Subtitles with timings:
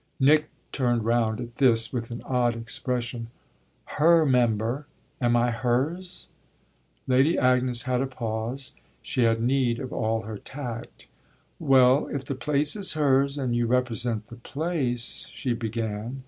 [0.19, 3.27] Nick turned round at this with an odd expression.
[3.85, 4.87] "Her member
[5.21, 6.29] am I hers?"
[7.05, 11.07] Lady Agnes had a pause she had need of all her tact.
[11.59, 16.19] "Well, if the place is hers and you represent the place!" she began.